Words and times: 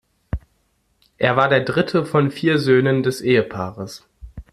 Er 1.19 1.35
war 1.37 1.47
der 1.47 1.59
dritte 1.59 2.07
von 2.07 2.31
vier 2.31 2.57
Söhnen 2.57 3.03
des 3.03 3.21
Ehepaares. 3.21 4.03